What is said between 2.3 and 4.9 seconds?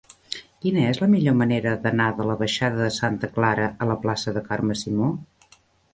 baixada de Santa Clara a la plaça de Carme